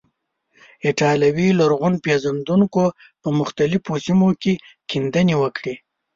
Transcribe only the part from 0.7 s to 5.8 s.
ایټالوي لرغون پیژندونکو په مختلفو سیمو کې کیندنې وکړې.